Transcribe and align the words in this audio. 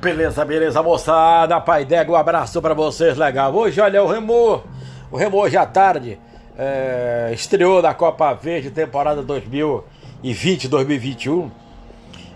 Beleza, 0.00 0.44
beleza, 0.44 0.82
moçada. 0.82 1.58
Pai 1.60 1.84
Dego, 1.84 2.12
um 2.12 2.16
abraço 2.16 2.60
pra 2.60 2.74
vocês, 2.74 3.16
legal. 3.16 3.54
Hoje, 3.54 3.80
olha, 3.80 4.02
o 4.02 4.06
Remo, 4.06 4.62
o 5.10 5.16
Remo 5.16 5.38
hoje 5.38 5.56
à 5.56 5.64
tarde 5.64 6.18
é, 6.56 7.30
estreou 7.32 7.80
na 7.80 7.94
Copa 7.94 8.34
Verde, 8.34 8.70
temporada 8.70 9.22
2020-2021 10.22 11.50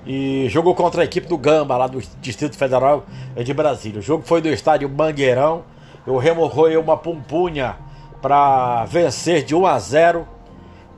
e 0.07 0.46
jogou 0.49 0.75
contra 0.75 1.03
a 1.03 1.04
equipe 1.04 1.29
do 1.29 1.36
Gamba, 1.36 1.77
lá 1.77 1.86
do 1.86 2.00
Distrito 2.21 2.57
Federal 2.57 3.04
de 3.36 3.53
Brasília. 3.53 4.00
O 4.00 4.03
jogo 4.03 4.25
foi 4.27 4.40
no 4.40 4.49
estádio 4.49 4.89
Mangueirão. 4.89 5.63
O 6.07 6.17
Remo 6.17 6.46
roeu 6.46 6.81
uma 6.81 6.96
pumpunha 6.96 7.77
para 8.22 8.86
vencer 8.86 9.45
de 9.45 9.54
1 9.54 9.67
a 9.67 9.79
0 9.79 10.27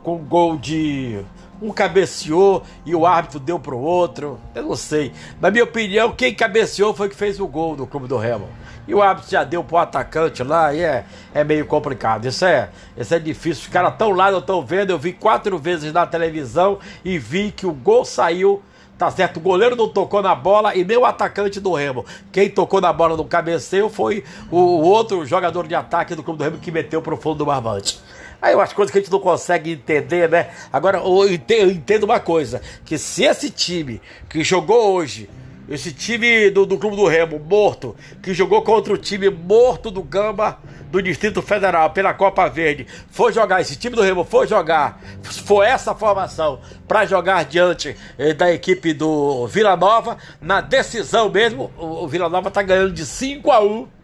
com 0.01 0.17
gol 0.17 0.57
de 0.57 1.19
um 1.63 1.71
cabeceou 1.71 2.63
e 2.85 2.93
o 2.93 3.05
árbitro 3.05 3.39
deu 3.39 3.57
pro 3.57 3.79
outro. 3.79 4.39
Eu 4.53 4.63
não 4.63 4.75
sei. 4.75 5.13
Na 5.39 5.49
minha 5.49 5.63
opinião, 5.63 6.11
quem 6.11 6.33
cabeceou 6.33 6.93
foi 6.93 7.07
que 7.07 7.15
fez 7.15 7.39
o 7.39 7.47
gol 7.47 7.75
do 7.75 7.87
Clube 7.87 8.07
do 8.07 8.17
Remo. 8.17 8.49
E 8.85 8.93
o 8.93 9.01
árbitro 9.01 9.31
já 9.31 9.45
deu 9.45 9.63
pro 9.63 9.77
atacante 9.77 10.43
lá 10.43 10.73
e 10.73 10.81
é, 10.81 11.05
é 11.33 11.43
meio 11.43 11.65
complicado. 11.65 12.25
Isso 12.25 12.43
é, 12.43 12.69
isso 12.97 13.15
é 13.15 13.19
difícil. 13.19 13.63
Os 13.63 13.69
caras 13.69 13.95
tão 13.97 14.11
lá, 14.11 14.29
não 14.29 14.39
estão 14.39 14.61
vendo. 14.65 14.89
Eu 14.89 14.99
vi 14.99 15.13
quatro 15.13 15.57
vezes 15.57 15.93
na 15.93 16.05
televisão 16.05 16.79
e 17.03 17.17
vi 17.17 17.51
que 17.51 17.65
o 17.65 17.71
gol 17.71 18.03
saiu. 18.03 18.61
Tá 18.97 19.09
certo, 19.09 19.37
o 19.37 19.39
goleiro 19.39 19.75
não 19.75 19.89
tocou 19.89 20.21
na 20.21 20.35
bola 20.35 20.75
e 20.75 20.85
nem 20.85 20.97
o 20.97 21.05
atacante 21.05 21.59
do 21.59 21.73
Remo. 21.73 22.05
Quem 22.31 22.49
tocou 22.49 22.79
na 22.79 22.93
bola 22.93 23.17
no 23.17 23.25
cabeceio 23.25 23.89
foi 23.89 24.23
o, 24.51 24.57
outro 24.57 25.25
jogador 25.25 25.67
de 25.67 25.73
ataque 25.73 26.13
do 26.13 26.21
Clube 26.21 26.37
do 26.37 26.43
Remo 26.43 26.57
que 26.57 26.71
meteu 26.71 27.01
pro 27.01 27.17
fundo 27.17 27.39
do 27.39 27.45
barbante. 27.45 27.99
Aí 28.43 28.53
umas 28.53 28.73
coisas 28.73 28.91
que 28.91 28.97
a 28.97 29.01
gente 29.01 29.09
não 29.09 29.21
consegue 29.21 29.71
entender, 29.71 30.27
né? 30.27 30.49
Agora, 30.71 30.97
eu 30.97 31.31
entendo 31.31 32.03
uma 32.03 32.19
coisa: 32.19 32.61
que 32.83 32.97
se 32.97 33.23
esse 33.23 33.49
time 33.49 34.01
que 34.29 34.43
jogou 34.43 34.91
hoje, 34.91 35.29
esse 35.69 35.93
time 35.93 36.49
do, 36.49 36.65
do 36.65 36.77
Clube 36.77 36.97
do 36.97 37.07
Remo, 37.07 37.39
morto, 37.39 37.95
que 38.21 38.33
jogou 38.33 38.61
contra 38.61 38.91
o 38.91 38.97
time 38.97 39.29
morto 39.29 39.89
do 39.89 40.03
Gamba 40.03 40.59
do 40.91 41.01
Distrito 41.01 41.41
Federal 41.41 41.91
pela 41.91 42.13
Copa 42.13 42.49
Verde, 42.49 42.85
for 43.09 43.31
jogar, 43.31 43.61
esse 43.61 43.77
time 43.77 43.95
do 43.95 44.01
Remo 44.01 44.25
for 44.25 44.45
jogar, 44.45 45.01
for 45.45 45.63
essa 45.63 45.95
formação 45.95 46.59
para 46.85 47.05
jogar 47.05 47.45
diante 47.45 47.95
eh, 48.17 48.33
da 48.33 48.51
equipe 48.51 48.93
do 48.93 49.47
Vila 49.47 49.77
Nova, 49.77 50.17
na 50.41 50.59
decisão 50.59 51.29
mesmo, 51.29 51.71
o, 51.77 52.03
o 52.03 52.07
Vila 52.09 52.27
Nova 52.27 52.51
tá 52.51 52.61
ganhando 52.61 52.91
de 52.91 53.05
5 53.05 53.49
a 53.49 53.63
1 53.63 54.02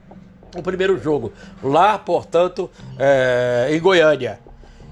o 0.55 0.61
primeiro 0.61 1.01
jogo. 1.01 1.31
Lá, 1.63 1.97
portanto, 1.97 2.69
é, 2.97 3.69
em 3.71 3.79
Goiânia. 3.79 4.39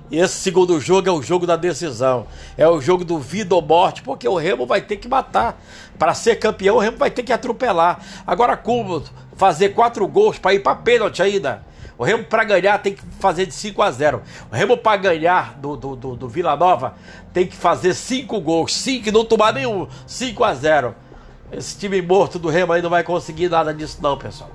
E 0.09 0.19
esse 0.19 0.35
segundo 0.35 0.79
jogo 0.79 1.09
é 1.09 1.11
o 1.11 1.21
jogo 1.21 1.45
da 1.45 1.55
decisão. 1.55 2.27
É 2.57 2.67
o 2.67 2.79
jogo 2.79 3.03
do 3.03 3.19
vida 3.19 3.53
ou 3.53 3.61
morte, 3.61 4.01
porque 4.01 4.27
o 4.27 4.35
Remo 4.35 4.65
vai 4.65 4.81
ter 4.81 4.97
que 4.97 5.07
matar. 5.07 5.61
Para 5.99 6.13
ser 6.13 6.37
campeão, 6.37 6.77
o 6.77 6.79
Remo 6.79 6.97
vai 6.97 7.11
ter 7.11 7.23
que 7.23 7.33
atropelar. 7.33 7.99
Agora, 8.25 8.55
como 8.55 9.03
fazer 9.35 9.69
quatro 9.69 10.07
gols 10.07 10.39
para 10.39 10.53
ir 10.53 10.59
para 10.59 10.75
pênalti 10.75 11.21
ainda? 11.21 11.65
O 11.97 12.03
Remo 12.03 12.23
para 12.23 12.43
ganhar 12.43 12.77
tem 12.77 12.93
que 12.93 13.01
fazer 13.19 13.47
de 13.47 13.53
5 13.53 13.81
a 13.81 13.91
0. 13.91 14.21
O 14.51 14.55
Remo 14.55 14.77
para 14.77 14.97
ganhar 14.97 15.55
do, 15.55 15.75
do, 15.75 15.95
do, 15.95 16.15
do, 16.15 16.29
Vila 16.29 16.55
Nova 16.55 16.93
tem 17.33 17.47
que 17.47 17.55
fazer 17.55 17.93
cinco 17.95 18.39
gols. 18.39 18.75
5 18.75 19.09
e 19.09 19.11
não 19.11 19.25
tomar 19.25 19.51
nenhum. 19.51 19.87
5 20.05 20.43
a 20.43 20.53
0. 20.53 20.95
Esse 21.51 21.77
time 21.77 22.01
morto 22.01 22.37
do 22.37 22.49
Remo 22.49 22.71
aí 22.71 22.81
não 22.81 22.89
vai 22.89 23.03
conseguir 23.03 23.49
nada 23.49 23.73
disso, 23.73 23.97
não, 24.01 24.17
pessoal. 24.17 24.51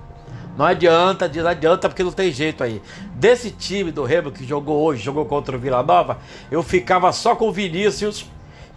Não 0.56 0.66
adianta, 0.66 1.28
não 1.28 1.48
adianta 1.48 1.88
porque 1.88 2.02
não 2.02 2.12
tem 2.12 2.30
jeito 2.30 2.62
aí. 2.62 2.82
Desse 3.14 3.50
time 3.50 3.90
do 3.90 4.04
Remo 4.04 4.30
que 4.30 4.46
jogou 4.46 4.82
hoje, 4.82 5.02
jogou 5.02 5.24
contra 5.24 5.56
o 5.56 5.58
Vila 5.58 5.82
Nova, 5.82 6.18
eu 6.50 6.62
ficava 6.62 7.10
só 7.12 7.34
com 7.34 7.48
o 7.48 7.52
Vinícius 7.52 8.26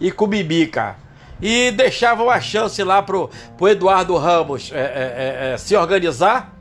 e 0.00 0.10
com 0.10 0.24
o 0.24 0.28
Bibica. 0.28 0.96
E 1.40 1.70
deixava 1.70 2.22
uma 2.22 2.40
chance 2.40 2.82
lá 2.82 3.02
pro, 3.02 3.28
pro 3.58 3.68
Eduardo 3.68 4.16
Ramos 4.16 4.72
é, 4.72 4.78
é, 4.78 4.80
é, 4.80 5.52
é 5.52 5.56
se 5.58 5.76
organizar 5.76 6.55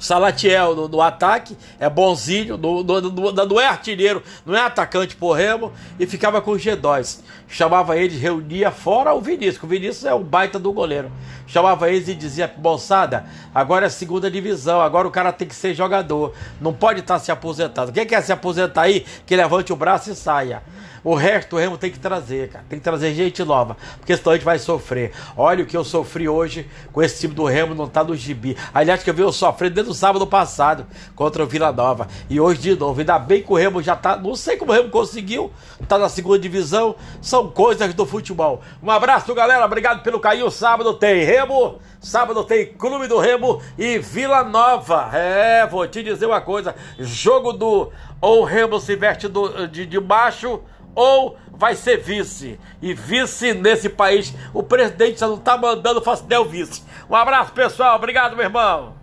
Salatiel 0.00 0.74
no, 0.74 0.88
no 0.88 1.02
ataque, 1.02 1.56
é 1.78 1.88
bonzinho, 1.88 2.56
no, 2.56 2.82
no, 2.82 3.00
no, 3.02 3.32
não 3.32 3.60
é 3.60 3.66
artilheiro, 3.66 4.22
não 4.46 4.56
é 4.56 4.60
atacante 4.60 5.14
por 5.14 5.34
remo, 5.34 5.70
e 5.98 6.06
ficava 6.06 6.40
com 6.40 6.52
o 6.52 6.56
G2. 6.56 7.20
Chamava 7.46 7.96
ele, 7.98 8.16
reunia 8.16 8.70
fora 8.70 9.12
o 9.12 9.20
Vinícius, 9.20 9.62
o 9.62 9.66
Vinícius 9.66 10.04
é 10.06 10.14
o 10.14 10.20
baita 10.20 10.58
do 10.58 10.72
goleiro. 10.72 11.12
Chamava 11.46 11.90
eles 11.90 12.08
e 12.08 12.14
dizia, 12.14 12.52
moçada, 12.58 13.26
agora 13.54 13.86
é 13.86 13.88
segunda 13.90 14.30
divisão, 14.30 14.80
agora 14.80 15.06
o 15.06 15.10
cara 15.10 15.32
tem 15.32 15.46
que 15.46 15.54
ser 15.54 15.74
jogador, 15.74 16.32
não 16.60 16.72
pode 16.72 17.00
estar 17.00 17.14
tá 17.14 17.20
se 17.20 17.30
aposentando. 17.30 17.92
Quem 17.92 18.06
quer 18.06 18.22
se 18.22 18.32
aposentar 18.32 18.82
aí, 18.82 19.04
que 19.26 19.36
levante 19.36 19.72
o 19.72 19.76
braço 19.76 20.10
e 20.10 20.14
saia. 20.14 20.62
O 21.02 21.14
resto 21.14 21.56
o 21.56 21.58
Remo 21.58 21.78
tem 21.78 21.90
que 21.90 21.98
trazer, 21.98 22.50
cara. 22.50 22.64
Tem 22.68 22.78
que 22.78 22.84
trazer 22.84 23.14
gente 23.14 23.42
nova. 23.42 23.76
Porque 23.98 24.14
senão 24.16 24.32
a 24.32 24.34
gente 24.34 24.44
vai 24.44 24.58
sofrer. 24.58 25.12
Olha 25.36 25.64
o 25.64 25.66
que 25.66 25.76
eu 25.76 25.82
sofri 25.82 26.28
hoje 26.28 26.68
com 26.92 27.02
esse 27.02 27.20
time 27.20 27.34
do 27.34 27.44
Remo, 27.44 27.74
não 27.74 27.88
tá 27.88 28.04
no 28.04 28.14
gibi. 28.14 28.56
Aliás, 28.72 29.02
que 29.02 29.08
eu 29.08 29.14
vi 29.14 29.22
eu 29.22 29.32
sofrendo 29.32 29.74
desde 29.74 29.89
o 29.90 29.94
sábado 29.94 30.26
passado 30.26 30.86
contra 31.14 31.42
o 31.42 31.46
Vila 31.46 31.72
Nova. 31.72 32.08
E 32.28 32.40
hoje 32.40 32.60
de 32.60 32.76
novo. 32.76 33.00
Ainda 33.00 33.18
bem 33.18 33.42
que 33.42 33.52
o 33.52 33.56
Remo 33.56 33.82
já 33.82 33.96
tá. 33.96 34.16
Não 34.16 34.34
sei 34.34 34.56
como 34.56 34.72
o 34.72 34.74
Remo 34.74 34.90
conseguiu. 34.90 35.50
Tá 35.88 35.98
na 35.98 36.08
segunda 36.08 36.38
divisão. 36.38 36.94
São 37.20 37.48
coisas 37.48 37.92
do 37.94 38.06
futebol. 38.06 38.60
Um 38.82 38.90
abraço, 38.90 39.34
galera. 39.34 39.64
Obrigado 39.64 40.02
pelo 40.02 40.20
carinho. 40.20 40.50
Sábado 40.50 40.94
tem 40.94 41.24
Remo. 41.24 41.78
Sábado 42.00 42.44
tem 42.44 42.66
Clube 42.66 43.06
do 43.06 43.18
Remo 43.18 43.60
e 43.76 43.98
Vila 43.98 44.42
Nova. 44.44 45.10
É, 45.12 45.66
vou 45.66 45.86
te 45.86 46.02
dizer 46.02 46.26
uma 46.26 46.40
coisa. 46.40 46.74
Jogo 46.98 47.52
do. 47.52 47.90
Ou 48.20 48.42
o 48.42 48.44
Remo 48.44 48.78
se 48.80 48.96
veste 48.96 49.28
do, 49.28 49.66
de, 49.66 49.86
de 49.86 50.00
baixo 50.00 50.60
ou 50.94 51.36
vai 51.52 51.74
ser 51.74 51.98
vice. 51.98 52.58
E 52.80 52.94
vice 52.94 53.54
nesse 53.54 53.88
país, 53.88 54.34
o 54.52 54.62
presidente 54.62 55.20
já 55.20 55.28
não 55.28 55.38
tá 55.38 55.56
mandando 55.56 56.00
fazer 56.00 56.38
o 56.38 56.44
vice. 56.44 56.82
Um 57.08 57.14
abraço, 57.14 57.52
pessoal. 57.52 57.96
Obrigado, 57.96 58.36
meu 58.36 58.44
irmão. 58.44 58.99